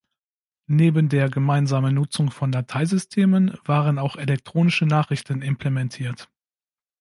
Neben 0.65 1.09
der 1.09 1.29
gemeinsamen 1.29 1.93
Nutzung 1.93 2.31
von 2.31 2.51
Dateisystemen 2.51 3.55
waren 3.65 3.99
auch 3.99 4.15
elektronische 4.15 4.87
Nachrichten 4.87 5.43
implementiert. 5.43 6.27